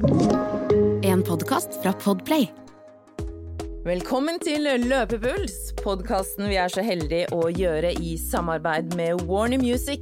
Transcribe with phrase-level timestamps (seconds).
[0.00, 2.46] En podkast fra Podplay.
[3.84, 10.00] Velkommen til Løpepuls, podkasten vi er så heldige å gjøre i samarbeid med Warner Music.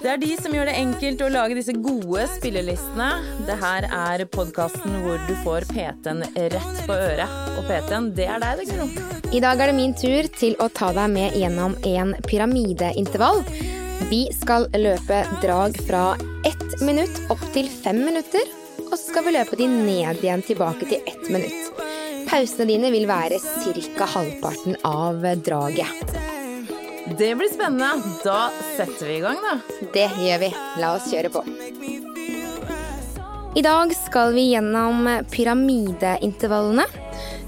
[0.00, 3.08] Det er de som gjør det enkelt å lage disse gode spillelistene.
[3.48, 7.38] Det her er podkasten hvor du får PT-en rett på øret.
[7.56, 8.90] Og PT-en, det er deg, det, Guro.
[9.32, 13.40] I dag er det min tur til å ta deg med gjennom en pyramideintervall.
[14.12, 16.10] Vi skal løpe drag fra
[16.44, 18.46] ett minutt opp til fem minutter,
[18.86, 21.70] og så skal vi løpe de ned igjen tilbake til ett minutt.
[22.30, 24.06] Pausene dine vil være ca.
[24.06, 26.16] halvparten av draget.
[27.18, 27.90] Det blir spennende.
[28.24, 29.56] Da setter vi i gang, da.
[29.92, 30.50] Det gjør vi.
[30.78, 31.42] La oss kjøre på.
[33.58, 36.86] I dag skal vi gjennom pyramideintervallene.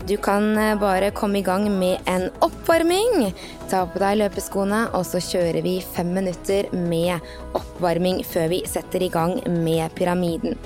[0.06, 3.28] Du kan bare komme i gang med en oppvarming.
[3.70, 7.22] Ta på deg løpeskoene, og så kjører vi fem minutter med
[7.54, 10.58] oppvarming før vi setter i gang med pyramiden.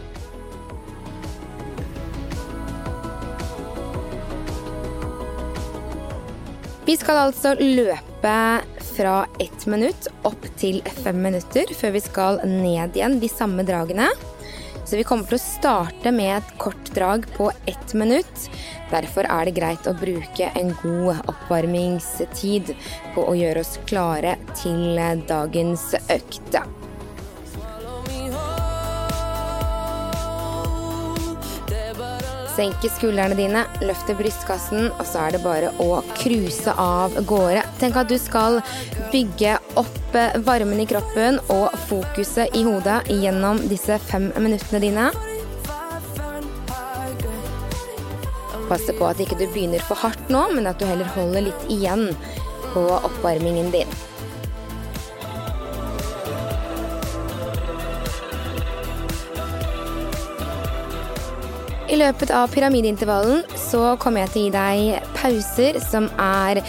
[6.86, 8.38] Vi skal altså løpe
[8.96, 14.08] fra ett minutt opp til fem minutter før vi skal ned igjen de samme dragene.
[14.86, 18.44] Så vi kommer til å starte med et kort drag på ett minutt.
[18.92, 22.70] Derfor er det greit å bruke en god oppvarmingstid
[23.16, 26.60] på å gjøre oss klare til dagens økt.
[32.54, 37.65] Senke skuldrene dine, løfte brystkassen, og så er det bare å cruise av gårde.
[37.80, 38.60] Tenk at du skal
[39.12, 45.10] bygge opp varmen i kroppen og fokuset i hodet gjennom disse fem minuttene dine.
[48.66, 51.68] Passe på at ikke du begynner for hardt nå, men at du heller holder litt
[51.70, 52.08] igjen
[52.72, 53.92] på oppvarmingen din.
[61.86, 66.62] I løpet av pyramideintervallen så kommer jeg til å gi deg pauser som er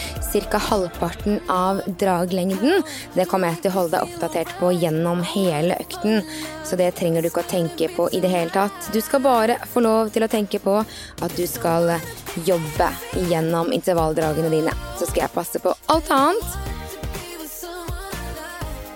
[0.49, 0.59] ca.
[0.69, 2.83] halvparten av draglengden.
[3.13, 6.21] Det kommer jeg til å holde deg oppdatert på gjennom hele økten,
[6.65, 8.91] så det trenger du ikke å tenke på i det hele tatt.
[8.93, 11.97] Du skal bare få lov til å tenke på at du skal
[12.45, 12.89] jobbe
[13.29, 14.73] gjennom intervalldragene dine.
[14.97, 16.57] Så skal jeg passe på alt annet.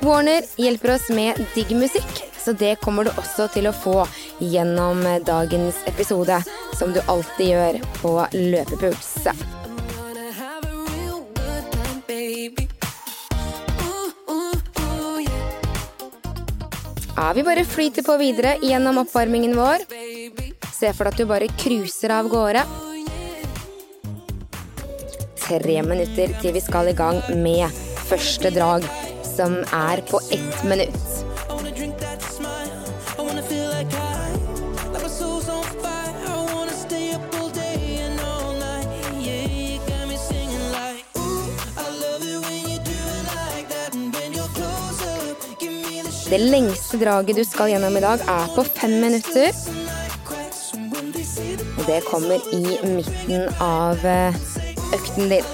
[0.02, 4.02] Warner hjelper oss med digg musikk, så det kommer du også til å få
[4.42, 6.42] gjennom dagens episode,
[6.78, 9.16] som du alltid gjør på Løpepuls.
[17.22, 19.84] Ja, vi bare flyter på videre gjennom oppvarmingen vår.
[20.74, 22.66] Se for deg at du bare cruiser av gårde.
[25.44, 27.70] Tre minutter til vi skal i gang med
[28.10, 28.88] første drag,
[29.36, 31.11] som er på ett minutt.
[46.32, 49.52] Det lengste draget du skal gjennom i dag, er på fem minutter.
[51.76, 54.00] Og det kommer i midten av
[54.96, 55.50] økten din.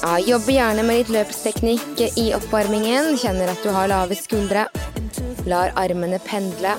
[0.00, 3.18] Ja, jobbe gjerne med litt løpsteknikk i oppvarmingen.
[3.20, 4.64] Kjenner at du har lave skuldre.
[5.44, 6.72] Lar armene pendle.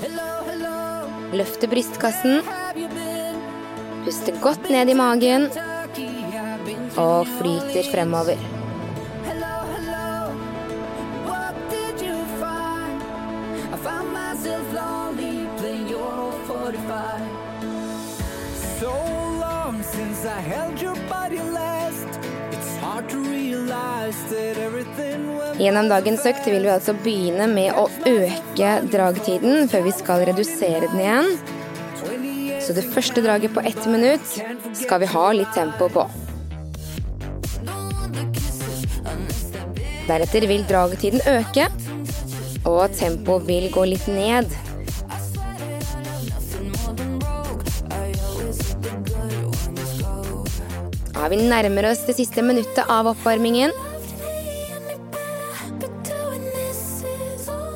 [1.38, 2.42] Løfte brystkassen.
[4.02, 5.48] Puste godt ned i magen.
[6.96, 8.38] Og flyter fremover.
[18.80, 18.92] So
[19.40, 22.20] long since I held your body last.
[22.52, 25.24] It's hard to realize that everything
[25.54, 30.88] Gjennom dagens økt vil vi altså begynne med å øke dragtiden før vi skal redusere
[30.88, 31.30] den igjen.
[32.64, 34.34] Så det første draget på ett minutt
[34.74, 36.08] skal vi ha litt tempo på.
[40.04, 41.68] Deretter vil dragetiden øke,
[42.68, 44.52] og tempoet vil gå litt ned.
[51.14, 53.72] Ja, vi nærmer oss det siste minuttet av oppvarmingen.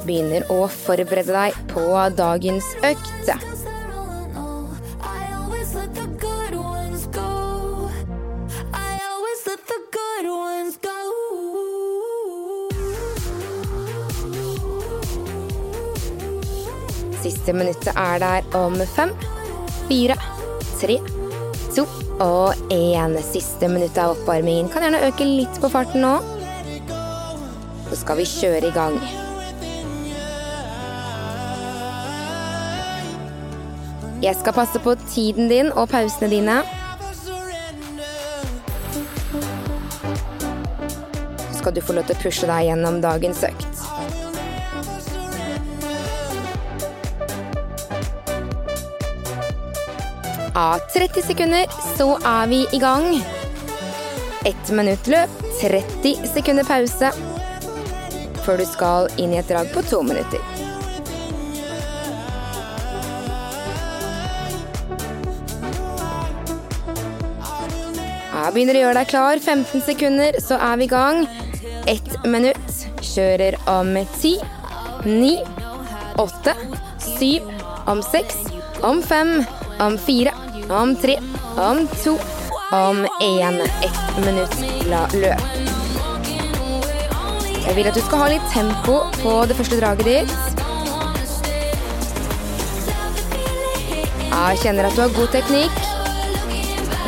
[0.05, 1.87] Begynner å forberede deg på
[2.19, 3.58] dagens økt.
[17.49, 19.09] Siste minuttet er der om fem,
[19.89, 20.19] fire,
[20.77, 20.99] tre,
[21.73, 21.87] to
[22.21, 23.15] og én.
[23.25, 24.69] Siste minuttet av oppvarmingen.
[24.69, 26.13] Kan gjerne øke litt på farten nå.
[27.89, 29.01] så skal vi kjøre i gang.
[34.21, 36.61] Jeg skal passe på tiden din og pausene dine.
[41.49, 43.88] Så skal du få lov til å pushe deg gjennom dagens økt.
[50.59, 51.67] Av 30 sekunder
[51.97, 53.05] så er vi i gang.
[54.49, 57.13] Ett minutt løp, 30 sekunder pause
[58.43, 60.43] før du skal inn i et drag på to minutter.
[68.33, 69.39] Ja, begynner å gjøre deg klar.
[69.39, 71.23] 15 sekunder, så er vi i gang.
[71.87, 72.83] Ett minutt.
[73.13, 74.35] Kjører om ti,
[75.07, 75.37] ni,
[76.19, 76.59] åtte,
[77.05, 77.47] syv,
[77.87, 78.43] om seks,
[78.83, 79.37] om fem,
[79.83, 80.35] om fire,
[80.71, 81.19] om tre,
[81.57, 82.19] om to,
[82.73, 83.61] om én.
[83.61, 84.57] Ett minutt
[84.89, 85.41] la løp.
[87.67, 90.33] Jeg vil at du skal ha litt tempo på det første draget ditt.
[94.29, 95.83] Jeg kjenner at du har god teknikk.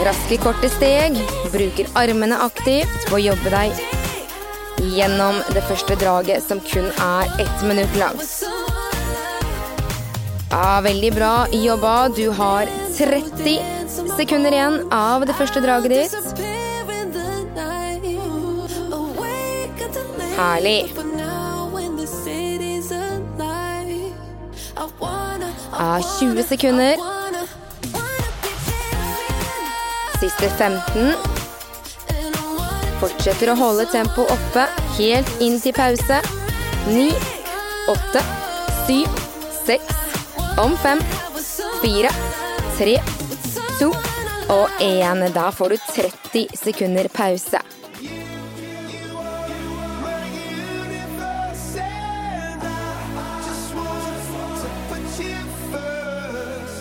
[0.05, 1.17] Raske, korte steg.
[1.53, 3.87] Bruker armene aktivt på å jobbe deg
[4.97, 8.25] gjennom det første draget, som kun er ett minutt langt.
[10.51, 12.09] Ja, veldig bra jobba.
[12.17, 12.67] Du har
[13.01, 13.61] 30
[14.17, 16.13] sekunder igjen av det første draget ditt.
[20.37, 20.93] Herlig.
[25.73, 27.01] Ja, 20 sekunder.
[30.21, 31.15] Siste 15.
[33.01, 34.67] Fortsetter å holde tempoet oppe
[34.99, 36.21] helt inn til pause.
[36.93, 37.09] 9,
[37.97, 38.27] 8,
[38.85, 39.09] 7,
[39.65, 39.97] 6,
[40.61, 41.01] om 5,
[41.81, 42.13] 4,
[42.81, 42.95] 3,
[43.79, 43.87] 2
[44.49, 45.27] og én.
[45.35, 47.61] Da får du 30 sekunder pause.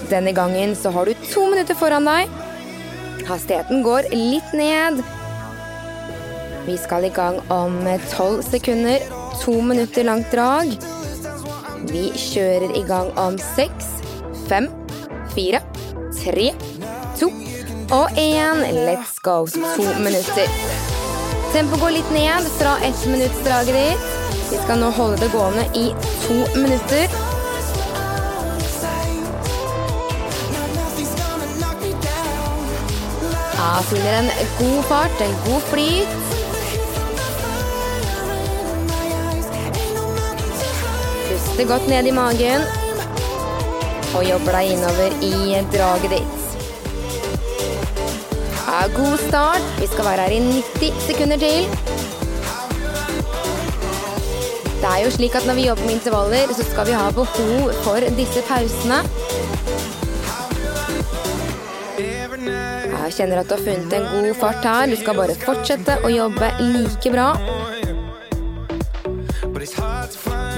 [0.09, 2.31] Denne gangen så har du to minutter foran deg.
[3.27, 5.01] Hastigheten går litt ned.
[6.63, 7.75] Vi skal i gang om
[8.13, 9.03] tolv sekunder.
[9.43, 10.71] To minutter langt drag.
[11.91, 13.91] Vi kjører i gang om seks,
[14.47, 14.71] fem,
[15.35, 15.59] fire,
[16.24, 16.51] tre,
[17.19, 17.31] to
[17.92, 18.63] og én.
[18.86, 19.45] Let's go.
[19.48, 20.48] To minutter.
[21.54, 24.10] Tempoet går litt ned fra ettminuttsdraget ditt.
[24.50, 25.89] Vi skal nå holde det gående i
[26.25, 27.10] to minutter.
[33.60, 34.30] Ja, finner en
[34.60, 36.13] god fart, en god flyt.
[41.30, 42.78] Puste godt ned i magen.
[44.17, 46.45] Og jobber deg innover i draget ditt.
[48.69, 49.65] Ja, god start.
[49.79, 51.67] Vi skal være her i 90 sekunder til.
[54.79, 57.73] Det er jo slik at når vi jobber med intervaller, så skal vi ha behov
[57.83, 59.01] for disse pausene.
[63.09, 64.85] Jeg kjenner at du har funnet en god fart her.
[64.94, 67.29] Du skal bare fortsette å jobbe like bra.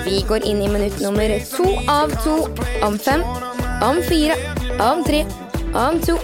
[0.06, 2.48] Vi går inn i minutt nummer to av to.
[2.88, 3.22] Om fem,
[3.82, 4.36] om fire,
[4.80, 5.26] om tre,
[5.74, 6.18] om to,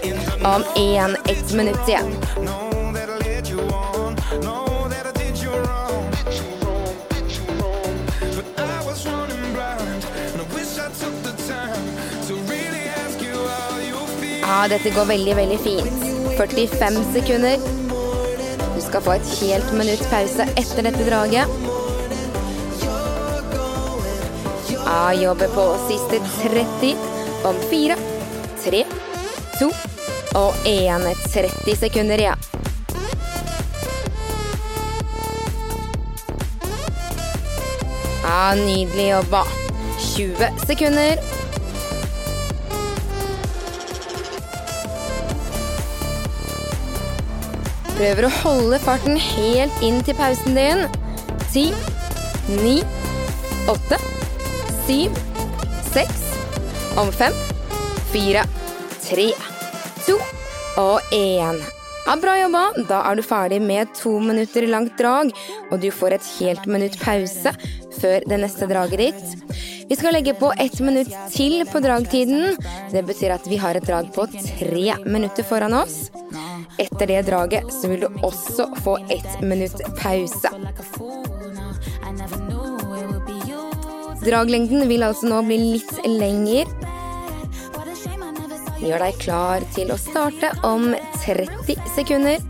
[0.44, 1.16] om én.
[1.26, 2.06] Ett minutt igjen.
[14.42, 16.06] Ja, dette går veldig, veldig fint.
[16.38, 17.58] 45 sekunder.
[18.76, 21.77] Du skal få et helt minutt pause etter dette draget.
[24.88, 26.96] Ja, jobber på siste 30
[27.44, 27.96] om fire,
[28.64, 28.86] tre,
[29.60, 29.68] to
[30.36, 31.04] og én.
[31.34, 32.38] 30 sekunder igjen.
[38.24, 39.44] Ja, nydelig jobba.
[40.16, 41.20] 20 sekunder.
[47.98, 50.86] Prøver å holde farten helt inn til pausen din.
[51.52, 51.74] Ti,
[52.62, 52.78] ni,
[53.68, 54.00] åtte,
[54.88, 55.12] syv,
[55.92, 56.22] seks,
[56.98, 57.34] om fem,
[58.14, 58.46] fire,
[59.04, 59.26] tre,
[60.06, 60.16] to
[60.80, 61.60] og én.
[62.08, 62.62] Ja, bra jobba.
[62.88, 65.34] Da er du ferdig med to minutter langt drag,
[65.68, 67.52] og du får et helt minutt pause
[67.98, 69.60] før det neste draget ditt.
[69.90, 72.56] Vi skal legge på ett minutt til på dragtiden.
[72.94, 76.06] Det betyr at vi har et drag på tre minutter foran oss.
[76.80, 80.56] Etter det draget så vil du også få ett minutt pause.
[84.28, 86.68] Draglengden vil altså nå bli litt lenger.
[88.82, 90.90] Gjør deg klar til å starte om
[91.24, 92.44] 30 sekunder.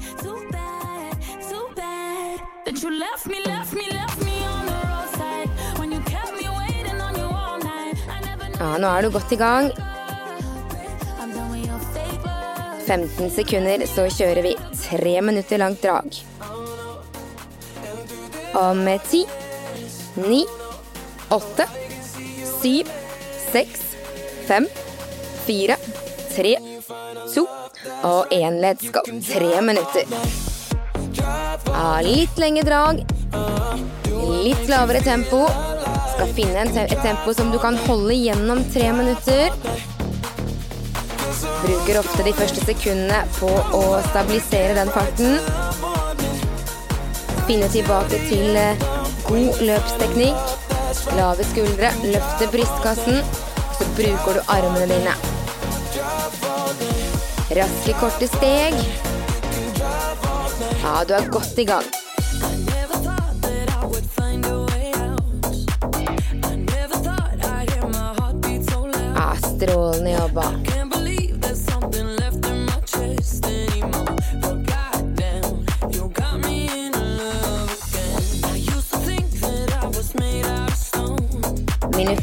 [8.57, 9.69] Ja, nå er du godt i gang.
[12.87, 16.23] 15 sekunder, så kjører vi tre minutter langt drag.
[18.57, 19.27] Om ti,
[20.25, 20.47] ni
[21.29, 21.67] åtte,
[22.61, 22.89] syv,
[23.51, 23.81] seks,
[24.47, 24.67] fem,
[25.45, 25.77] fire,
[26.35, 26.57] tre,
[27.33, 27.47] to
[28.03, 28.59] og én.
[28.61, 29.01] Let's go.
[29.33, 30.03] Tre minutter.
[31.67, 33.03] Ja, litt lengre drag.
[34.43, 35.45] Litt lavere tempo.
[36.15, 39.53] Skal finne et tempo som du kan holde gjennom tre minutter.
[41.61, 45.37] Bruker ofte de første sekundene på å stabilisere den farten.
[47.47, 48.87] Finne tilbake til eh,
[49.27, 50.66] god løpsteknikk.
[51.15, 53.21] Lave skuldre, løfte brystkassen.
[53.77, 55.13] Så bruker du armene dine.
[57.57, 58.73] Raske, korte steg.
[60.83, 61.83] Ja, du er godt i gang.
[69.15, 70.66] Ja, strålende jobba.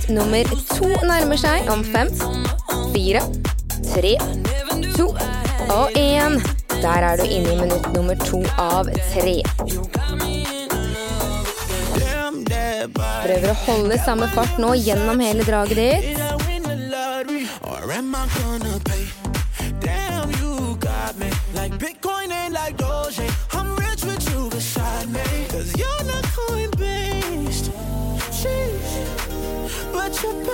[0.09, 2.11] Nummer to nærmer seg om fem,
[2.93, 3.23] fire,
[3.93, 4.15] tre,
[4.97, 5.07] to
[5.73, 6.41] og én.
[6.83, 9.37] Der er du inne i minutt nummer to av tre.
[13.25, 16.15] Prøver å holde samme fart nå gjennom hele draget ditt.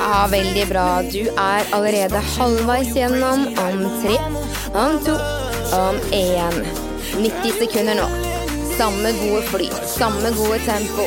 [0.00, 1.02] Ja, veldig bra.
[1.12, 4.16] Du er allerede halvveis gjennom om tre,
[4.72, 5.16] om to,
[5.76, 6.56] om én.
[7.20, 8.06] 90 sekunder nå.
[8.78, 11.04] Samme gode flyt, samme gode tempo.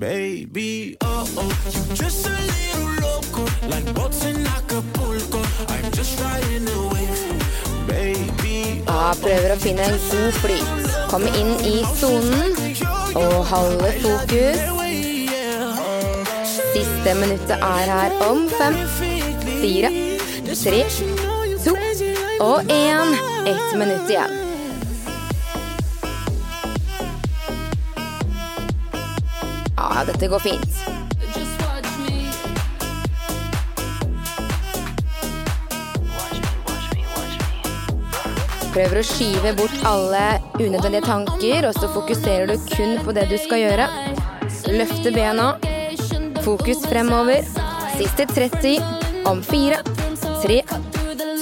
[0.00, 5.42] Baby, oh oh, you're just a little loco, like boats in Acapulco.
[5.68, 8.82] I'm just riding the wave, baby.
[8.86, 10.92] Ja, prøver å finne en god flyt.
[11.12, 12.56] Komme inn i sonen
[13.12, 14.81] og holde fokus.
[16.72, 18.76] Siste minuttet er her om fem,
[19.60, 19.90] fire,
[20.48, 20.78] tre,
[21.64, 21.74] to
[22.40, 23.12] og én.
[23.46, 24.32] Ett minutt igjen.
[29.76, 30.78] Ja, dette går fint.
[38.72, 40.22] Prøver å skyve bort alle
[40.56, 43.90] unødvendige tanker, og så fokuserer du kun på det du skal gjøre.
[44.72, 45.52] Løfte bena.
[46.42, 47.44] Fokus fremover.
[47.96, 48.82] Siste 30.
[49.24, 49.78] Om fire,
[50.42, 50.62] tre,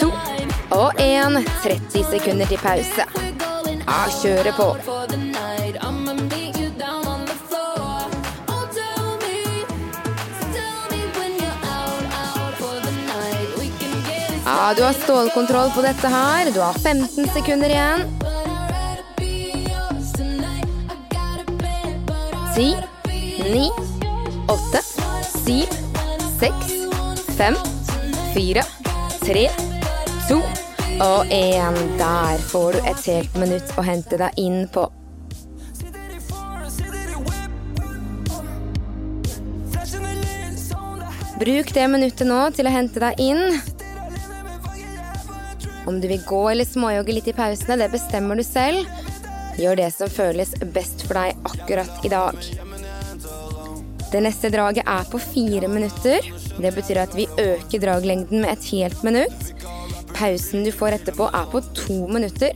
[0.00, 0.10] to
[0.70, 1.44] og 1.
[1.64, 3.06] 30 sekunder til pause.
[3.80, 4.68] Ja, kjøre på.
[14.44, 16.50] Ja, du har stålkontroll på dette her.
[16.52, 18.04] Du har 15 sekunder igjen.
[22.54, 22.74] Ti,
[23.48, 23.89] ni, åtte,
[25.50, 25.66] syv,
[26.38, 26.72] seks,
[27.34, 27.56] fem,
[28.34, 28.62] fire,
[29.24, 29.48] tre,
[30.28, 30.36] to
[31.02, 31.78] og én.
[31.98, 34.86] Der får du et helt minutt å hente deg inn på.
[41.40, 43.58] Bruk det minuttet nå til å hente deg inn.
[45.88, 48.86] Om du vil gå eller småjogge litt i pausene, det bestemmer du selv.
[49.58, 52.69] Gjør det som føles best for deg akkurat i dag.
[54.10, 56.24] Det neste draget er på fire minutter.
[56.58, 59.52] Det betyr at vi øker draglengden med et helt minutt.
[60.14, 62.50] Pausen du får etterpå, er på to minutter.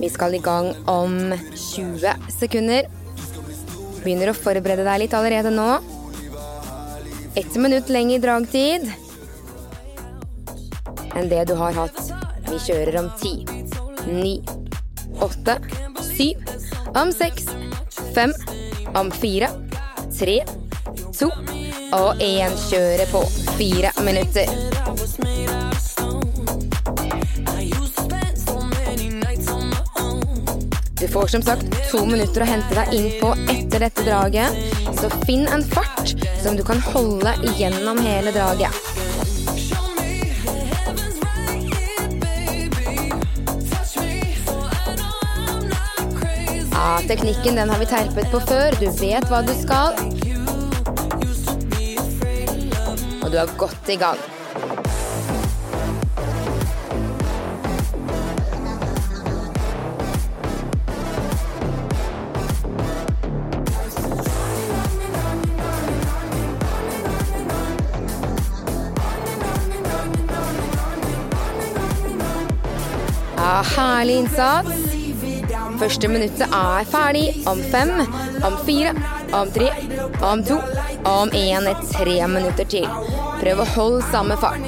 [0.00, 1.16] Vi skal i gang om
[1.56, 2.88] 20 sekunder.
[4.04, 5.70] Begynner å forberede deg litt allerede nå.
[7.36, 8.88] Ett minutt lenger dragtid
[11.16, 12.00] enn det du har hatt.
[12.48, 13.34] Vi kjører om ti,
[14.06, 14.42] ni,
[15.20, 15.58] åtte,
[16.16, 16.36] syv,
[16.94, 17.46] om seks,
[18.14, 18.32] fem,
[18.94, 19.48] om fire,
[20.18, 20.40] tre,
[21.18, 21.30] to
[21.92, 22.54] og én.
[22.70, 23.22] Kjøre på.
[23.58, 24.46] Fire minutter.
[31.00, 34.56] Du får som sagt to minutter å hente deg inn på etter dette draget.
[35.00, 38.89] Så finn en fart som du kan holde gjennom hele draget.
[47.08, 48.76] Teknikken den har vi terpet på før.
[48.80, 49.96] Du vet hva du skal.
[53.22, 54.20] Og du er godt i gang.
[73.40, 74.79] Ja, herlig innsats.
[75.80, 77.90] Første minuttet er ferdig om fem,
[78.44, 78.90] om fire,
[79.32, 79.70] om tre,
[80.28, 80.58] om to,
[81.08, 82.84] om én, tre minutter til.
[83.40, 84.60] Prøv å holde samme fart.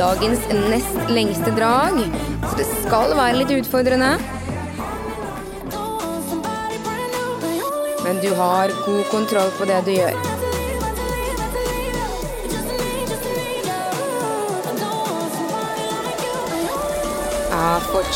[0.00, 2.02] Dagens nest lengste drag,
[2.42, 4.16] så det skal være litt utfordrende.
[8.02, 10.37] Men du har god kontroll på det du gjør.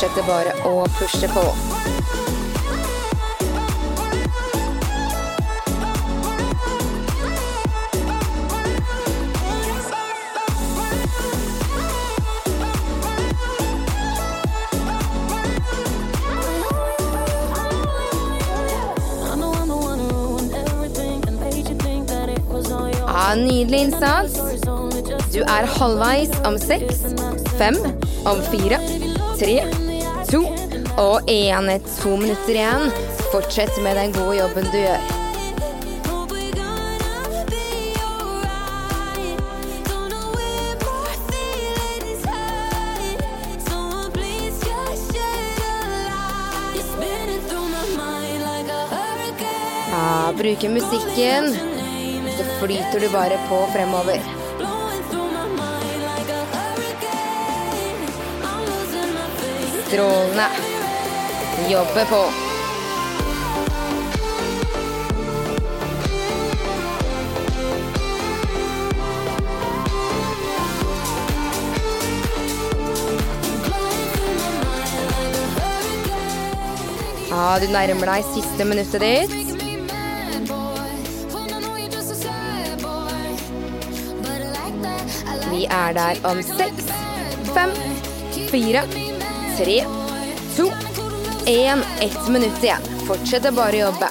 [0.03, 1.45] Fortsetter bare å pushe på.
[23.33, 24.35] Nydelig innsats.
[25.33, 27.01] Du er halvveis om seks,
[27.57, 27.79] fem,
[28.29, 28.77] om fire,
[29.41, 29.63] tre,
[30.31, 30.43] to
[30.97, 31.81] og én.
[32.03, 32.91] To minutter igjen.
[33.33, 35.01] Fortsett med den gode jobben du gjør.
[49.93, 51.53] Ja, bruker musikken,
[52.37, 54.42] så flyter du bare på fremover.
[59.93, 60.45] Strålende.
[61.71, 62.21] Jobbe på.
[77.29, 79.37] Ja, du nærmer deg siste minuttet ditt.
[85.53, 86.93] Vi er der om seks,
[87.53, 87.81] fem,
[88.49, 88.89] fire,
[89.57, 89.85] tre,
[90.57, 90.71] to,
[91.47, 91.85] én.
[92.01, 92.81] Ett minutt igjen.
[93.07, 94.09] Fortsetter bare å jobbe.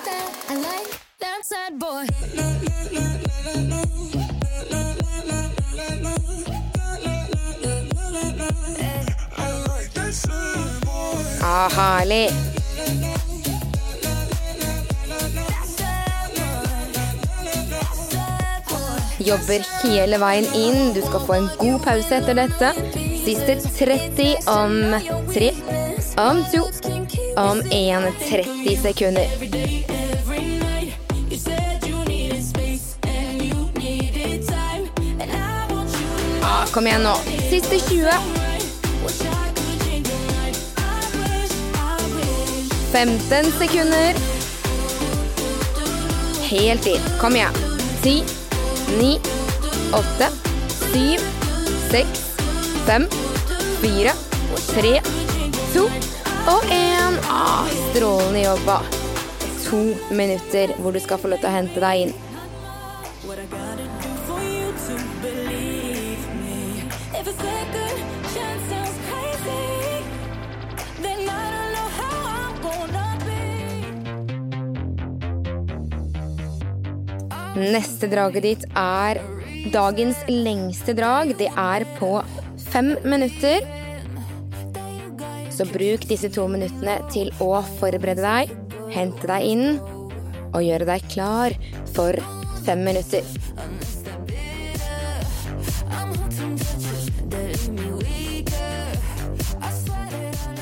[11.44, 12.30] Ah, herlig.
[19.22, 20.94] Jobber hele veien inn.
[20.94, 23.11] Du skal få en god pause etter dette.
[23.26, 25.00] Siste 30 om
[25.34, 25.52] tre,
[26.18, 26.70] om to,
[27.36, 29.28] om 1 30 sekunder.
[36.72, 37.16] Kom igjen nå.
[37.50, 38.12] Siste 20.
[42.92, 44.16] 15 sekunder.
[46.50, 47.02] Helt inn.
[47.20, 47.54] Kom igjen.
[48.04, 48.24] 10,
[49.00, 49.20] 9,
[49.94, 50.28] 8,
[50.94, 51.31] 7, 6,
[52.92, 53.06] 5,
[53.82, 54.12] 4,
[54.68, 54.90] 3,
[55.74, 55.84] 2
[56.52, 57.14] og én.
[57.32, 58.82] Ah, strålende jobba.
[59.64, 59.80] To
[60.12, 62.12] minutter hvor du skal få lov til å hente deg inn.
[77.56, 79.24] Neste draget ditt er
[79.72, 81.38] dagens lengste drag.
[81.40, 82.18] Det er på
[82.72, 83.66] fem minutter.
[85.52, 88.54] Så bruk disse to minuttene til å forberede deg,
[88.96, 89.66] hente deg inn
[90.52, 91.56] og gjøre deg klar
[91.92, 92.16] for
[92.66, 93.26] fem minutter.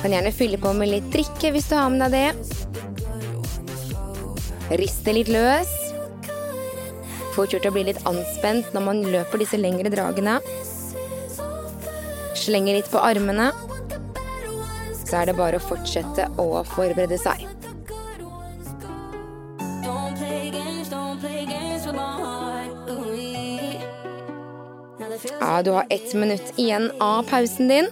[0.00, 2.30] Kan gjerne fylle på med litt drikke hvis du har med deg det.
[4.80, 5.70] Riste litt løs.
[7.34, 10.38] Fort gjort å bli litt anspent når man løper disse lengre dragene.
[12.40, 13.50] Slenger litt på armene.
[15.04, 17.44] Så er det bare å fortsette å forberede seg.
[25.40, 27.90] Ja, du har ett minutt igjen av pausen din.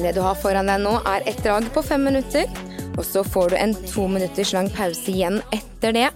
[0.00, 2.48] Det du har foran deg nå, er et drag på fem minutter.
[2.96, 6.08] Og så får du en to minutters lang pause igjen etter det.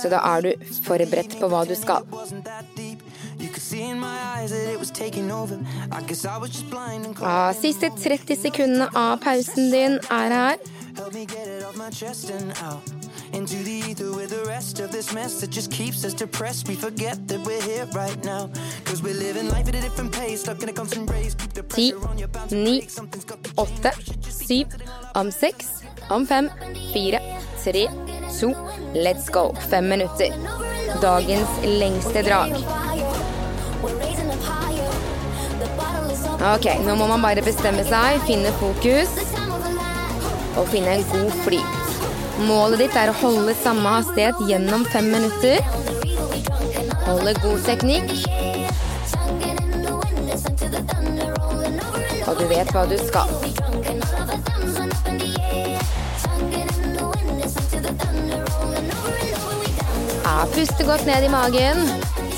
[0.00, 0.50] Så da er du
[0.86, 2.06] forberedt på hva du skal.
[7.20, 10.56] Ja, siste 30 sekundene av pausen din er her.
[13.32, 16.68] Into the ether with the rest of this mess that just keeps us depressed.
[16.68, 18.50] We forget that we're here right now.
[18.84, 21.34] Cause we're living life at a different pace, stuck in a constant race.
[21.34, 22.90] Keep the pressure on your bound break.
[22.90, 23.92] Something's got to åtte,
[24.28, 24.66] syv,
[25.14, 26.50] om seks, om fem,
[26.92, 27.20] fire,
[27.62, 27.88] tre,
[28.38, 28.54] to,
[28.94, 29.52] let's go.
[29.70, 30.32] Fem minutter.
[31.00, 32.52] Dagens lengste drag.
[36.42, 39.14] Ok, nå må man bare bestemme seg, finne fokus
[40.58, 41.81] og finne en god flyt.
[42.42, 45.62] Målet ditt er å holde samme hastighet gjennom fem minutter.
[47.06, 48.10] Holde god teknikk.
[52.26, 53.30] Og du vet hva du skal.
[60.26, 61.86] Ja, puste godt ned i magen.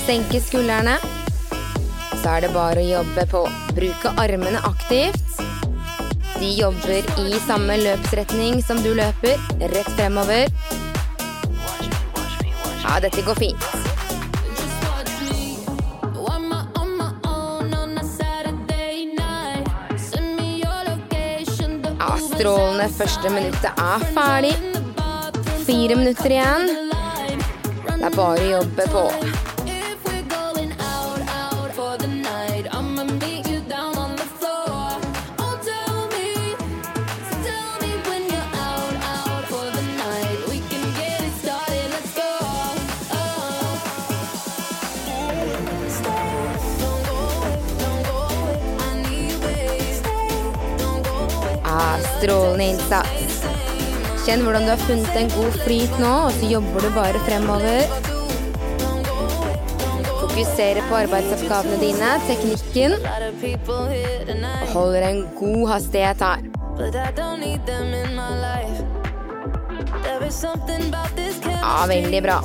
[0.05, 0.99] Senke skuldrene.
[2.21, 3.45] Så er det bare å jobbe på.
[3.73, 5.24] Bruke armene aktivt.
[6.39, 9.39] De jobber i samme løpsretning som du løper.
[9.59, 10.51] Rett fremover.
[12.83, 13.67] Ja, dette går fint.
[22.35, 22.89] Strålende.
[22.91, 24.51] Første minuttet er ferdig.
[25.65, 26.67] Fire minutter igjen.
[27.87, 29.07] Det er bare å jobbe på.
[52.03, 53.39] Strålende innsats.
[54.25, 57.83] Kjenn hvordan du har funnet en god flyt nå, og så jobber du bare fremover.
[60.23, 62.97] Fokusere på arbeidsoppgavene dine, teknikken.
[64.63, 66.39] Og holder en god hastighet her.
[71.61, 72.41] Ja, veldig bra.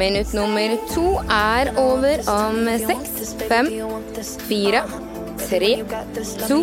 [0.00, 3.66] Minutt nummer to er over om seks, fem,
[4.48, 4.80] fire,
[5.42, 5.72] tre,
[6.48, 6.62] to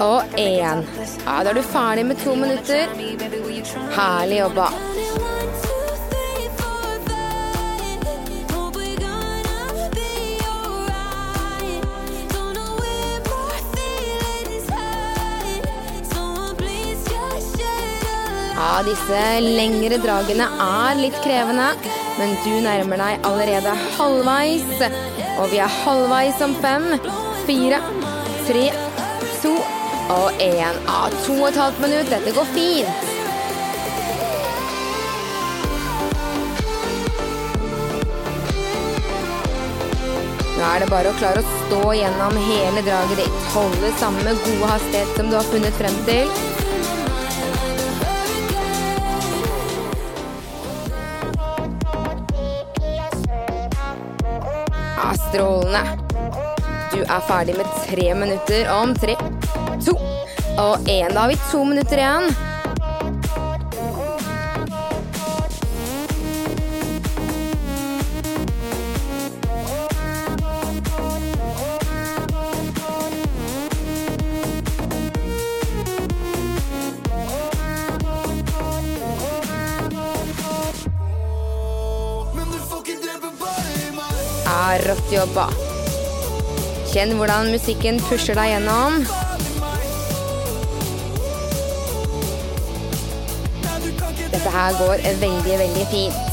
[0.00, 0.80] og én.
[1.26, 2.88] Ja, da er du ferdig med to minutter.
[3.98, 4.70] Herlig jobba.
[18.60, 21.74] Ja, disse lengre dragene er litt krevende,
[22.18, 24.66] men du nærmer deg allerede halvveis.
[25.40, 26.88] Og vi er halvveis om fem,
[27.46, 27.80] fire,
[28.48, 28.66] tre,
[29.42, 29.54] to
[30.10, 30.82] og én.
[30.90, 32.10] Ah, to og et halvt minutt.
[32.10, 33.08] Dette går fint.
[40.60, 43.44] Nå er det bare å klare å stå gjennom hele draget ditt.
[43.54, 46.59] Holde samme gode hastighet som du har funnet frem til.
[55.30, 55.80] Strålende.
[56.92, 59.16] Du er ferdig med tre minutter om tre,
[59.84, 59.94] to
[60.58, 61.12] og én.
[61.14, 62.49] Da har vi to minutter igjen.
[85.12, 85.46] Jobba.
[86.90, 89.04] Kjenn hvordan musikken pusher deg gjennom.
[94.30, 96.26] Dette her går veldig, veldig fint.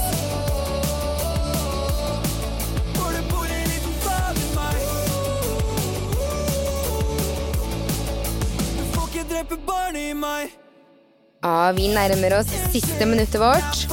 [11.44, 13.86] Ja, vi nærmer oss siste minuttet vårt.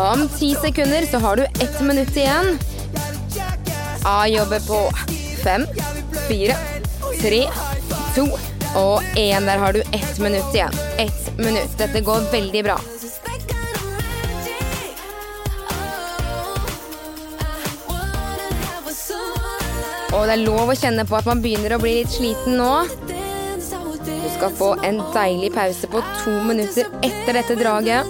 [0.00, 2.56] Om ti sekunder så har du ett minutt igjen.
[4.06, 4.90] Ja, jobber på
[5.44, 5.64] fem,
[6.28, 6.54] fire,
[7.20, 7.40] tre,
[8.14, 8.26] to
[8.78, 9.46] og én.
[9.46, 10.70] Der har du ett minutt igjen.
[10.98, 11.78] Ett minutt.
[11.78, 12.76] Dette går veldig bra.
[20.14, 22.86] Og det er lov å kjenne på at man begynner å bli litt sliten nå.
[24.06, 28.06] Du skal få en deilig pause på to minutter etter dette draget.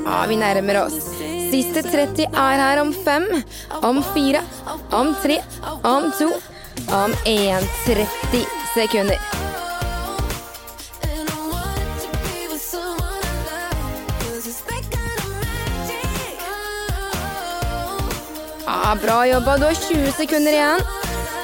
[0.00, 1.11] Ja, vi nærmer oss.
[1.52, 3.26] Siste 30 er her om fem,
[3.84, 4.40] om fire,
[4.90, 5.36] om tre,
[5.84, 6.30] om to,
[6.88, 7.66] om én.
[7.84, 9.18] 30 sekunder.
[18.66, 19.58] Ja, bra jobba.
[19.58, 20.80] Du har 20 sekunder igjen.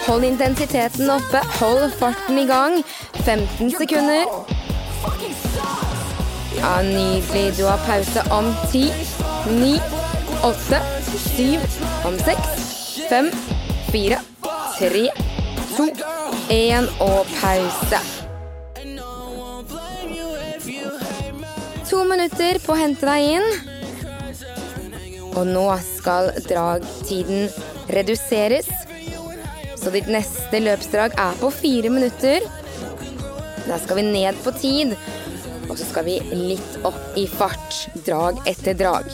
[0.06, 2.80] Hold intensiteten oppe, hold farten i gang.
[3.26, 4.24] 15 sekunder.
[6.56, 7.58] Ja, nydelig.
[7.58, 8.92] Du har pause om 10,
[9.50, 9.97] 9,
[10.42, 10.80] 8,
[11.36, 11.60] 7,
[12.04, 12.38] om 6,
[13.08, 13.30] 5,
[13.92, 14.18] 4,
[14.78, 15.08] 3,
[15.76, 15.86] 2,
[16.50, 18.00] 1 og pause.
[21.90, 23.48] To minutter på å hente deg inn.
[25.34, 27.48] Og nå skal dragtiden
[27.90, 28.68] reduseres.
[29.78, 32.46] Så ditt neste løpsdrag er på fire minutter.
[33.66, 34.94] Da skal vi ned på tid.
[35.66, 37.88] Og så skal vi litt opp i fart.
[38.06, 39.10] Drag etter drag.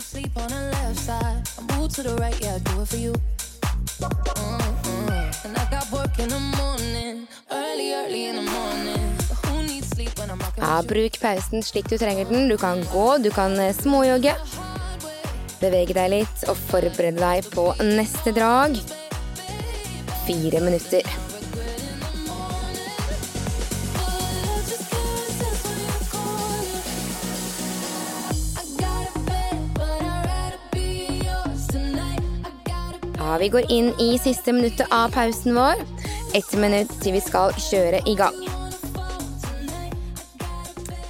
[0.00, 2.88] You sleep on the left side, I move to the right, yeah, I do it
[2.88, 3.12] for you.
[4.00, 5.46] Mm-hmm.
[5.46, 9.16] And I got work in the morning, early, early in the morning.
[10.56, 12.48] Ja, bruk pausen slik du trenger den.
[12.48, 14.34] Du kan gå, du kan eh, småjogge.
[15.60, 18.80] Bevege deg litt og forberede deg på neste drag.
[20.24, 21.19] Fire minutter.
[33.40, 35.80] Vi går inn i siste minuttet av pausen vår.
[36.36, 38.36] Ett minutt til vi skal kjøre i gang.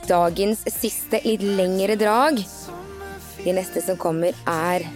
[0.07, 2.39] Dagens siste litt lengre drag.
[3.43, 4.87] De neste som kommer, er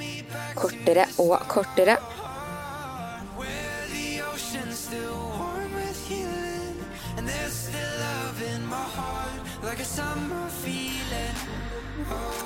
[0.55, 1.99] kortere og kortere.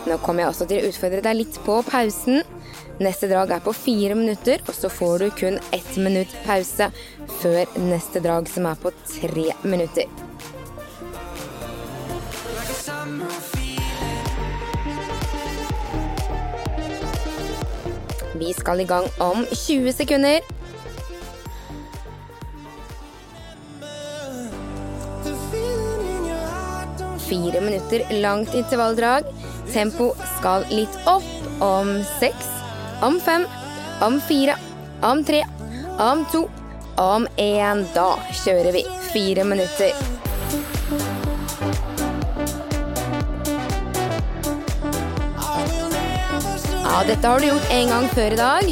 [0.09, 2.41] Nå kommer jeg også til å utfordre deg litt på pausen.
[2.99, 6.89] Neste drag er på fire minutter, og så får du kun ett minutt pause
[7.39, 10.11] før neste drag, som er på tre minutter.
[18.39, 20.43] Vi skal i gang om 20 sekunder.
[27.29, 29.27] Fire minutter langt intervalldrag.
[29.71, 31.27] Tempo skal litt opp.
[31.59, 32.47] Om seks,
[33.01, 33.47] om fem,
[34.01, 34.57] om fire,
[35.03, 35.45] om tre,
[35.99, 36.49] om to,
[36.97, 37.85] om én.
[37.95, 39.93] Da kjører vi fire minutter.
[46.89, 48.65] Ja, dette har du gjort en gang før i dag.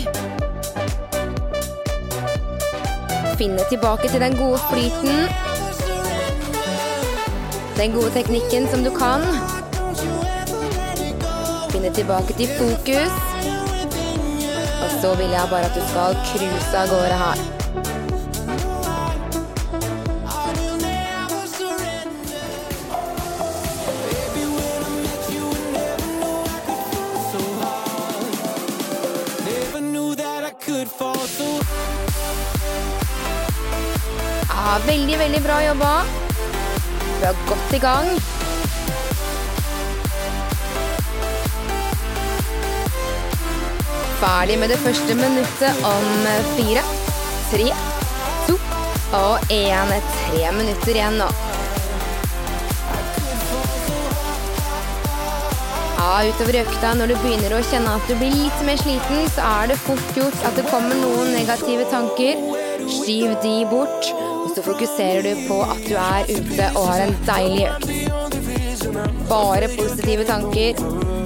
[3.37, 5.29] Finne tilbake til den gode flyten.
[7.77, 9.23] Den gode teknikken som du kan.
[11.71, 13.36] Finne tilbake til fokus.
[15.01, 17.39] Så vil jeg bare at du skal cruise av gårde her.
[34.49, 35.93] Ja, veldig, veldig bra jobba.
[37.21, 38.26] Du er godt i gang.
[44.27, 46.07] Ferdig med det første minuttet om
[46.57, 46.81] fire,
[47.47, 47.67] tre,
[48.49, 48.57] to
[49.15, 49.93] og én.
[50.17, 51.29] Tre minutter igjen nå.
[55.95, 59.47] Ja, utover økta, når du begynner å kjenne at du blir litt mer sliten, så
[59.61, 62.43] er det fort gjort at det kommer noen negative tanker.
[62.83, 64.11] Skyv de bort,
[64.43, 67.89] og så fokuserer du på at du er ute og har en deilig økt.
[69.31, 71.26] Bare positive tanker.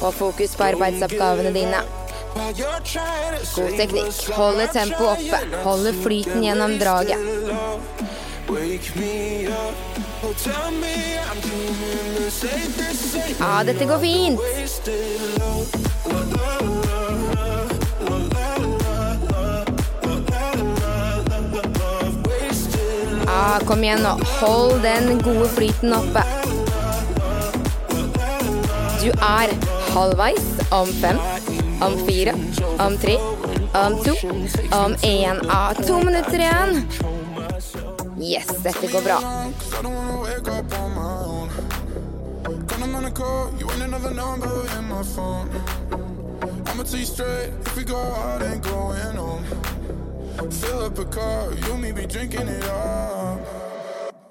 [0.00, 1.82] Og fokus på arbeidsoppgavene dine.
[3.54, 4.14] God teknikk.
[4.34, 5.60] Holde tempoet oppe.
[5.64, 7.18] Holde flyten gjennom draget.
[13.38, 14.40] Ja, dette går fint.
[23.26, 24.16] Ja, kom igjen nå.
[24.40, 26.24] Hold den gode flyten oppe.
[29.00, 31.18] Du er halvveis om fem,
[31.82, 32.34] om fire,
[32.78, 33.16] om tre,
[33.74, 34.14] om to,
[34.76, 35.40] om én.
[35.48, 36.88] Ah, to minutter igjen.
[38.20, 39.18] Yes, dette går bra.
[46.66, 49.44] I'ma tell you straight, if we go out, ain't going home.
[50.50, 53.40] Fill up a car, you and me be drinking it up.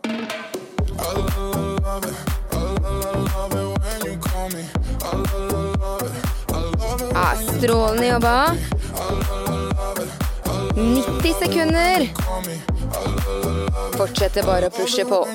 [0.04, 2.29] I love it,
[7.39, 8.56] strålende jobba.
[10.75, 12.10] 90 sekunder.
[13.97, 15.25] Fortsetter bare å pushe på.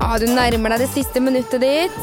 [0.00, 2.02] Ah, du nærmer deg det siste minuttet ditt.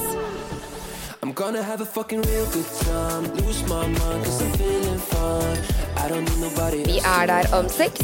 [1.24, 3.24] I'm gonna have a fucking real good time.
[3.38, 5.81] Lose my mind cause I'm feeling fine.
[6.02, 8.00] Vi er der om seks,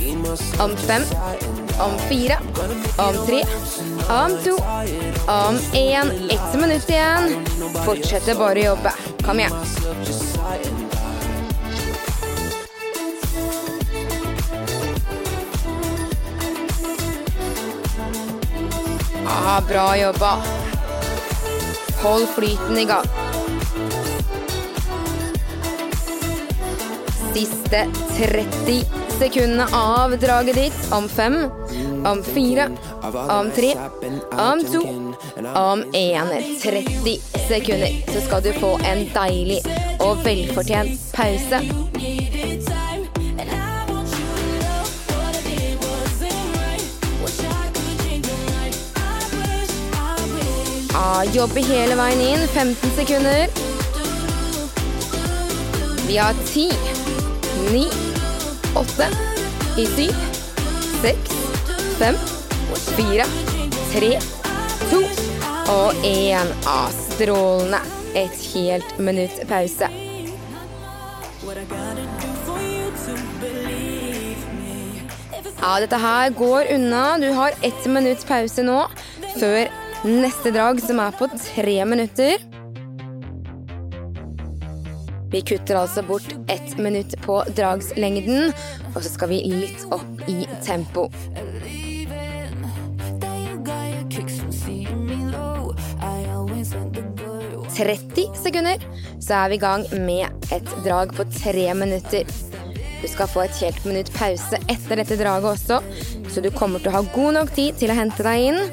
[0.62, 1.02] om fem,
[1.82, 2.38] om fire,
[2.98, 3.42] om tre,
[4.10, 4.54] om to,
[5.28, 6.12] om én.
[6.30, 7.46] Ett minutt igjen.
[7.86, 8.94] Fortsette bare å jobbe.
[9.26, 9.54] Kom igjen.
[19.26, 20.38] Ah, bra jobba.
[22.04, 23.27] Hold flyten i gang.
[27.34, 27.88] Siste
[28.18, 28.86] 30
[29.20, 31.36] sekundene av draget ditt om fem,
[32.06, 32.70] om fire,
[33.04, 33.74] om tre,
[34.32, 34.82] om to,
[35.54, 36.34] om én.
[36.62, 39.62] 30 sekunder, så skal du få en deilig
[40.00, 41.62] og velfortjent pause.
[50.98, 52.48] Ah, jobbe hele veien inn.
[52.54, 53.48] 15 sekunder.
[56.08, 56.72] Vi har 10,
[57.72, 57.86] 9,
[58.76, 59.08] 8,
[59.78, 60.10] i 7,
[61.02, 61.18] 6,
[62.00, 62.16] 5,
[62.98, 63.26] 4,
[63.94, 64.20] 3,
[64.92, 65.02] 2
[65.70, 66.54] og én.
[66.66, 67.80] Ah, strålende.
[68.16, 69.90] Et helt minutt pause.
[75.62, 77.18] Ja, dette her går unna.
[77.18, 78.86] Du har ett minutts pause nå
[79.38, 79.68] før
[80.08, 82.57] neste drag, som er på tre minutter.
[85.32, 88.54] Vi kutter altså bort ett minutt på dragslengden,
[88.96, 91.10] og så skal vi litt opp i tempo.
[97.78, 98.82] 30 sekunder,
[99.22, 102.24] så er vi i gang med et drag på tre minutter.
[103.02, 105.82] Du skal få et helt minutt pause etter dette draget også,
[106.32, 108.64] så du kommer til å ha god nok tid til å hente deg inn.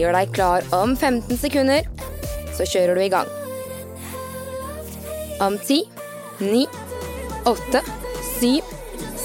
[0.00, 1.86] Gjør deg klar om 15 sekunder,
[2.56, 3.28] så kjører du i gang.
[5.42, 5.82] Om 10,
[6.38, 6.66] 9,
[7.48, 7.82] 8,
[8.40, 8.60] 7,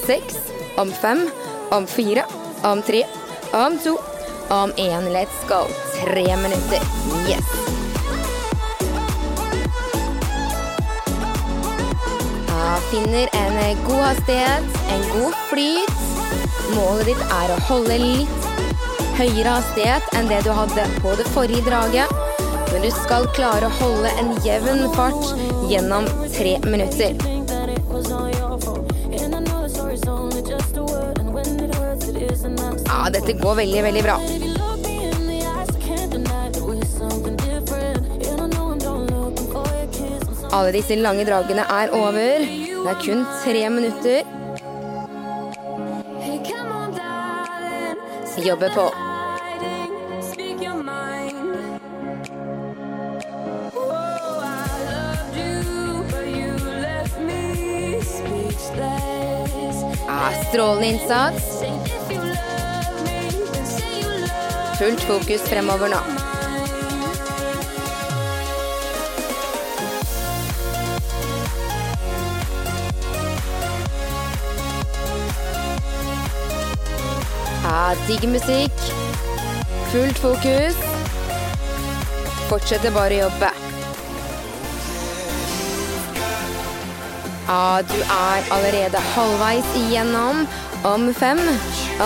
[0.05, 0.37] 6,
[0.77, 1.29] om fem,
[1.71, 2.23] om fire,
[2.63, 3.03] om tre,
[3.53, 3.97] om to,
[4.49, 5.09] om én.
[5.13, 5.67] Let's go.
[6.03, 6.81] Tre minutter.
[7.29, 7.47] Yes.
[12.47, 16.03] Ja, finner en god hastighet, en god flyt.
[16.75, 18.47] Målet ditt er å holde litt
[19.17, 22.36] høyere hastighet enn det du hadde på det forrige draget.
[22.71, 25.31] Men du skal klare å holde en jevn fart
[25.71, 27.15] gjennom tre minutter.
[32.87, 34.17] Ja, dette går veldig, veldig bra.
[40.57, 42.47] Alle disse lange dragene er over.
[42.47, 44.23] Det er kun tre minutter.
[48.47, 49.06] Jobbe på.
[60.57, 61.63] Strålende innsats.
[64.79, 65.99] Fullt fokus fremover nå.
[77.63, 78.81] Ja, digg musikk.
[79.91, 80.81] Fullt fokus.
[82.49, 83.66] Fortsetter bare å jobbe.
[87.47, 90.47] Ja, du er allerede halvveis igjennom.
[90.83, 91.39] Om fem,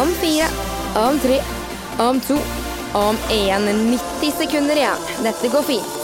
[0.01, 0.45] om fire,
[0.95, 1.39] om tre,
[1.99, 2.37] om to,
[2.93, 3.65] om én.
[3.65, 5.07] 90 sekunder igjen.
[5.23, 5.97] Dette går fint.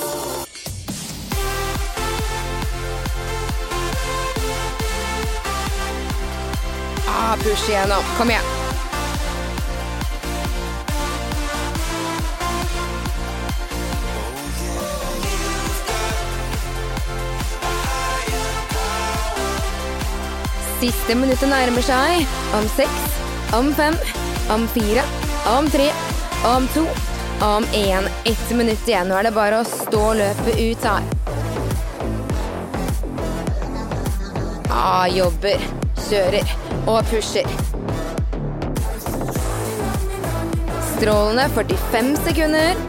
[7.08, 8.04] Ah, push igjennom.
[8.18, 8.67] Kom igjen.
[20.78, 22.28] Siste minuttet nærmer seg.
[22.54, 23.06] Om seks,
[23.58, 23.96] om fem,
[24.54, 25.02] om fire,
[25.50, 25.88] om tre,
[26.46, 26.84] om to,
[27.42, 28.06] om én.
[28.30, 29.10] Ett minutt igjen.
[29.10, 31.08] Nå er det bare å stå løpet ut her.
[34.70, 35.66] Ah, jobber,
[36.06, 36.54] kjører
[36.86, 37.50] og pusher.
[40.94, 42.87] Strålende 45 sekunder.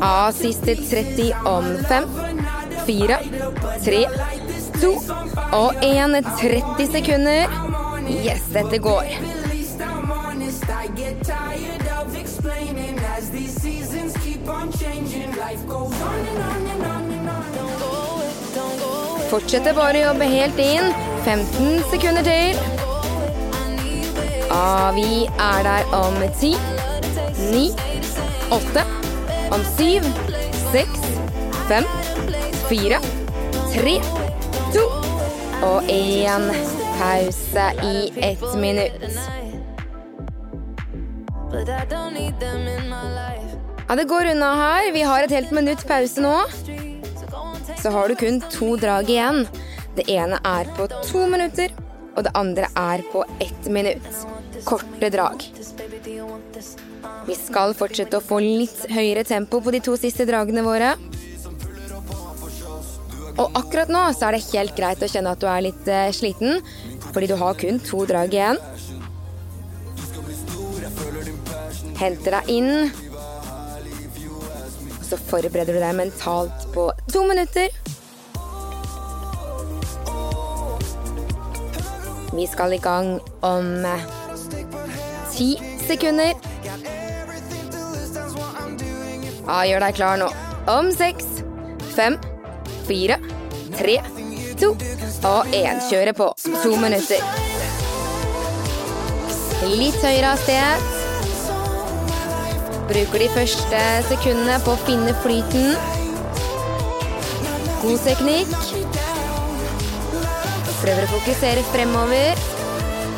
[0.00, 2.04] Ja, siste 30 om fem,
[2.86, 3.18] fire,
[3.84, 4.06] tre,
[4.80, 4.94] to
[5.52, 6.24] og 1.
[6.40, 7.52] 30 sekunder.
[8.08, 9.04] Yes, dette går.
[19.30, 20.94] Fortsetter bare å jobbe helt inn.
[21.28, 22.56] 15 sekunder til.
[24.50, 26.56] Ah, vi er der om 10,
[27.52, 27.68] 9,
[28.50, 28.99] 8,
[29.50, 30.00] om 7,
[30.72, 30.88] 6,
[31.68, 31.84] 5,
[32.68, 33.00] 4,
[33.74, 33.96] 3,
[34.74, 34.84] 2
[35.62, 36.50] og én
[37.00, 39.02] Pause i ett minutt.
[43.88, 44.92] Ja, det går unna her.
[44.92, 46.34] Vi har et helt minutt pause nå.
[47.82, 49.46] Så har du kun to drag igjen.
[49.96, 51.72] Det ene er på to minutter,
[52.16, 54.26] og det andre er på ett minutt.
[54.64, 55.48] Korte drag.
[57.26, 60.94] Vi skal fortsette å få litt høyere tempo på de to siste dragene våre.
[63.40, 66.10] Og akkurat nå så er det helt greit å kjenne at du er litt eh,
[66.12, 66.60] sliten,
[67.12, 68.60] fordi du har kun to drag igjen.
[72.00, 72.90] Henter deg inn.
[74.98, 77.72] Og så forbereder du deg mentalt på to minutter.
[82.30, 84.08] Vi skal i gang om eh,
[85.32, 85.54] ti
[85.88, 86.49] sekunder.
[89.50, 90.28] Ja, gjør deg klar nå.
[90.70, 91.24] Om seks,
[91.96, 92.14] fem,
[92.86, 93.16] fire,
[93.74, 93.96] tre,
[94.60, 94.68] to
[95.26, 95.80] og én.
[95.88, 96.28] Kjøre på.
[96.62, 97.18] To minutter.
[99.66, 100.84] Litt høyere hastighet.
[102.92, 105.74] Bruker de første sekundene på å finne flyten.
[107.82, 108.54] God teknikk.
[110.80, 112.38] Prøver å fokusere fremover.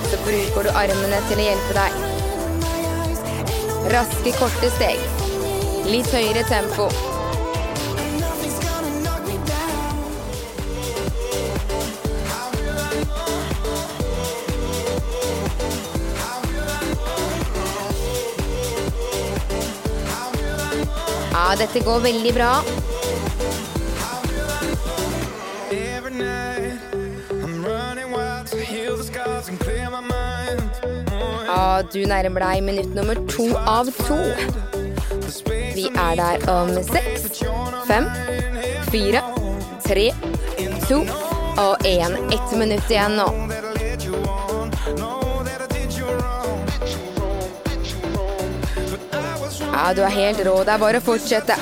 [0.08, 1.92] Så bruker du armene til å hjelpe deg.
[3.92, 5.21] Raske, korte steg.
[5.86, 6.86] Litt høyere tempo.
[21.32, 22.52] Ja, dette går veldig bra.
[31.46, 34.71] Ja, du nærmer deg minutt nummer to av to.
[35.82, 37.40] Vi er der om seks,
[37.86, 38.04] fem,
[38.90, 39.20] fire,
[39.82, 40.04] tre,
[40.88, 41.00] to
[41.58, 42.14] og én.
[42.34, 43.26] Ett minutt igjen nå.
[49.72, 50.56] Ja, du er helt rå.
[50.62, 51.58] Det er bare å fortsette.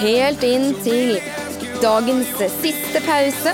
[0.00, 1.18] Helt inn til
[1.84, 3.52] dagens siste pause.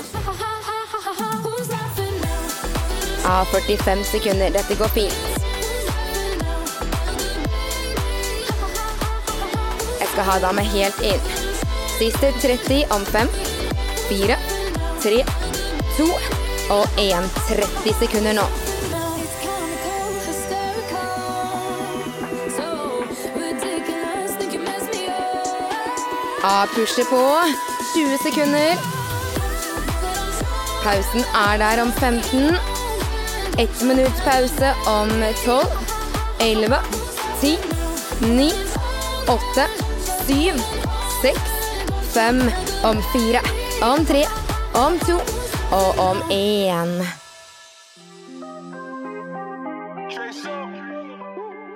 [3.25, 4.55] Ja, 45 sekunder.
[4.61, 5.34] Dette går fint.
[10.15, 11.23] Skal ha deg med helt inn.
[11.97, 13.27] Siste 30 om 5,
[14.07, 14.35] 4,
[15.03, 15.17] 3,
[15.97, 16.05] 2
[16.71, 17.25] og 1.
[17.49, 18.45] 30 sekunder nå.
[18.93, 21.19] Now it's comical, hysterical.
[22.55, 22.67] So
[23.35, 25.51] ridiculous, think you mess me up.
[26.43, 27.23] Ja, pusher på.
[27.91, 28.79] 20 sekunder.
[30.85, 32.55] Pausen er der om 15.
[33.59, 35.11] Ett minutt pause om
[35.43, 35.67] 12,
[36.39, 36.79] 11,
[37.41, 37.57] 10,
[38.21, 38.51] 9,
[39.27, 39.67] 8,
[40.27, 40.33] 7,
[41.21, 41.39] 6,
[42.13, 42.41] 5,
[42.83, 43.41] om fire,
[43.83, 44.25] om tre,
[44.73, 45.19] om to
[45.71, 47.05] og om én.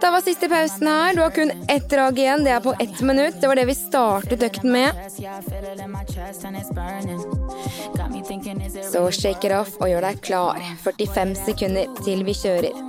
[0.01, 1.15] Da var siste pausen her.
[1.15, 2.43] Du har kun ett drag igjen.
[2.43, 3.41] Det er på ett minutt.
[3.41, 4.91] Det var det vi startet økten med.
[8.91, 10.61] Så shake it off og gjør deg klar.
[10.81, 12.85] 45 sekunder til vi kjører.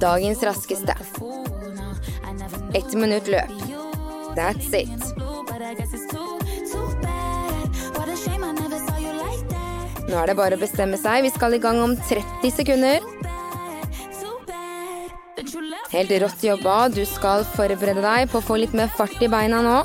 [0.00, 0.96] Dagens raskeste.
[2.74, 3.77] Ett minutt løp.
[4.38, 4.88] That's it.
[10.08, 11.24] Nå er det bare å bestemme seg.
[11.26, 13.02] Vi skal i gang om 30 sekunder.
[15.90, 16.76] Helt rått jobba.
[16.94, 19.76] Du skal forberede deg på å få litt mer fart i beina nå.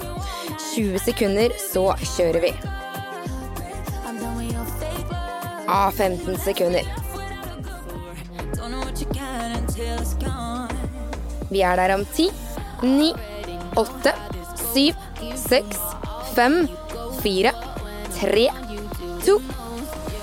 [0.73, 2.53] 20 sekunder, så kjører vi.
[5.65, 6.85] Ah, 15 sekunder.
[11.49, 12.29] Vi er der om 10,
[12.83, 13.13] 9,
[13.75, 14.13] 8,
[14.73, 14.93] 7,
[15.35, 15.77] 6,
[16.35, 16.67] 5,
[17.21, 17.51] 4,
[18.19, 18.49] 3,
[19.25, 19.37] 2,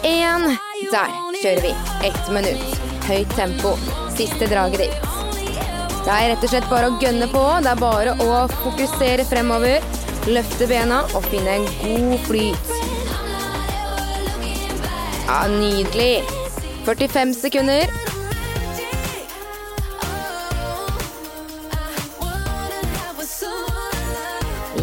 [0.03, 0.59] 1.
[0.90, 1.72] Der kjører vi.
[2.09, 2.80] Ett minutt.
[3.07, 3.76] Høyt tempo.
[4.16, 5.09] Siste draget ditt.
[6.01, 7.44] Det er rett og slett bare å gønne på.
[7.62, 9.84] Det er bare å fokusere fremover.
[10.26, 12.74] Løfte bena og finne en god flyt.
[15.28, 16.24] Ja, nydelig.
[16.88, 18.09] 45 sekunder.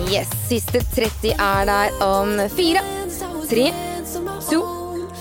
[0.07, 2.79] Yes, siste 30 er der om fire,
[3.49, 3.71] tre,
[4.49, 4.59] to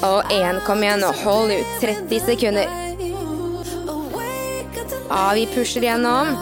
[0.07, 0.61] og én.
[0.67, 1.73] Kom igjen nå, hold ut.
[1.81, 2.69] 30 sekunder.
[5.09, 6.37] Ja, vi pusher gjennom.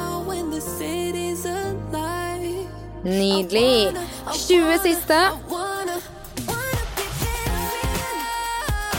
[3.04, 3.94] Nydelig.
[4.32, 5.20] 20 siste.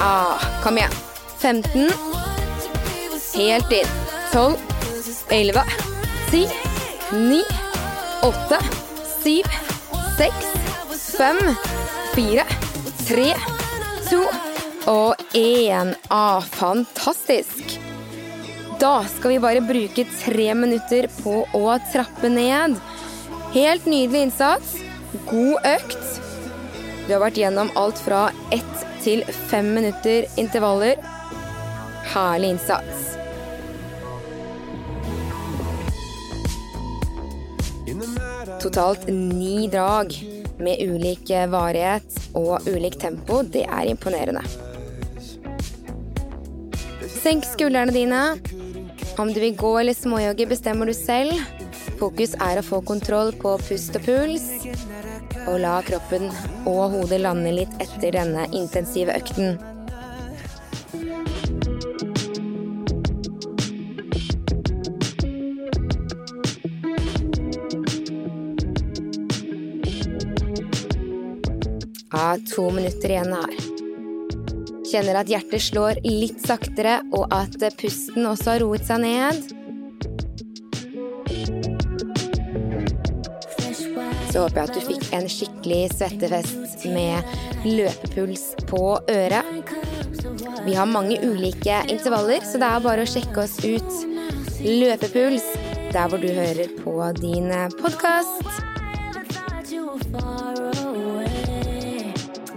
[0.02, 0.98] Ah, kom igjen.
[1.38, 1.91] 15.
[3.36, 3.93] Helt inn.
[4.34, 4.58] 12.
[5.30, 5.64] 11.
[6.32, 6.50] 10.
[7.12, 7.43] 9.
[8.22, 8.75] 8.
[9.26, 9.44] 7.
[10.18, 10.34] 6.
[11.18, 11.38] 5.
[12.16, 12.44] 4.
[13.08, 13.36] 3.
[14.10, 14.20] 2.
[14.88, 15.96] Og én.
[16.08, 17.80] Ah, fantastisk.
[18.80, 22.78] Da skal vi bare bruke tre minutter på å trappe ned.
[23.58, 24.78] Helt nydelig innsats.
[25.26, 26.06] God økt.
[27.08, 31.02] Du har vært gjennom alt fra ett til fem minutter intervaller.
[32.14, 33.14] Herlig innsats.
[38.66, 40.16] Totalt ni drag
[40.57, 43.43] med ulik varighet og ulik tempo.
[43.43, 44.41] Det er imponerende.
[47.05, 48.24] Senk skuldrene dine.
[49.22, 51.38] Om du vil gå eller småjogge, bestemmer du selv.
[52.01, 54.49] Fokus er å få kontroll på pust og puls.
[55.45, 56.32] Og la kroppen
[56.66, 59.59] og hodet lande litt etter denne intensive økten.
[72.50, 73.54] To minutter igjen her.
[74.86, 79.54] Kjenner at hjertet slår litt saktere, og at pusten også har roet seg ned.
[84.30, 89.74] Så håper jeg at du fikk en skikkelig svettefest med løpepuls på øret.
[90.66, 94.04] Vi har mange ulike intervaller, så det er bare å sjekke oss ut.
[94.66, 95.46] Løpepuls
[95.96, 97.48] der hvor du hører på din
[97.80, 98.44] podkast.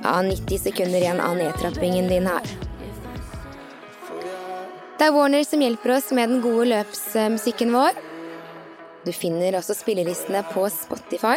[0.09, 2.47] Ja, 90 sekunder igjen av nedtrappingen din her.
[4.99, 7.99] Det er Warner som hjelper oss med den gode løpsmusikken vår.
[9.05, 11.37] Du finner også spillelistene på Spotify.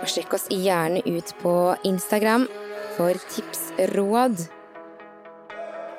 [0.00, 2.48] Og sjekk oss gjerne ut på Instagram
[2.96, 4.46] for tips, råd.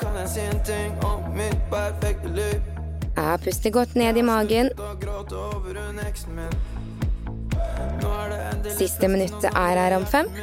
[0.01, 2.65] Jeg si en ting om mitt perfekte liv?
[3.13, 4.73] Ja, puste godt ned i magen.
[8.73, 10.33] Siste minuttet er her om fem,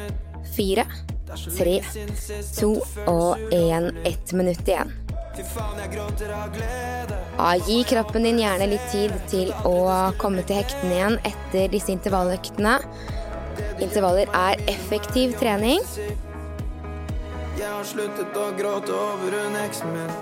[0.56, 0.84] fire,
[1.56, 1.80] tre,
[2.56, 2.74] to
[3.06, 3.90] og én.
[4.04, 4.92] Ett minutt igjen.
[7.38, 11.94] Ja, gi kroppen din gjerne litt tid til å komme til hektene igjen etter disse
[11.94, 12.74] intervalløktene.
[13.80, 15.80] Intervaller er effektiv trening.
[17.60, 20.12] Jeg har sluttet å gråte over hun eksen min.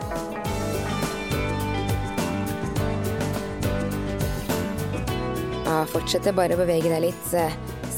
[5.68, 7.36] Ja, fortsett bare å bevege deg litt.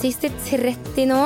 [0.00, 1.22] Siste 30 nå.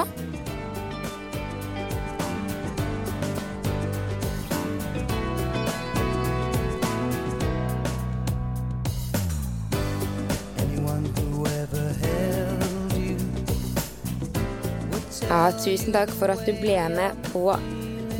[15.61, 17.47] Tusen takk for at du ble med på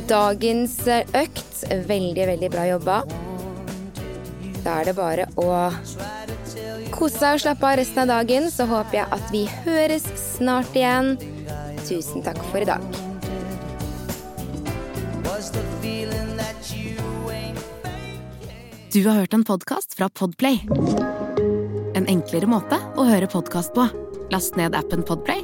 [0.09, 1.63] dagens økt.
[1.89, 2.99] Veldig, veldig bra jobba.
[4.65, 5.49] Da er det bare å
[6.95, 10.77] kose seg og slappe av resten av dagen, så håper jeg at vi høres snart
[10.77, 11.15] igjen.
[11.85, 12.81] Tusen takk for i dag.
[18.95, 20.61] Du har hørt en podkast fra Podplay.
[21.99, 23.89] En enklere måte å høre podkast på.
[24.31, 25.43] Last ned appen Podplay,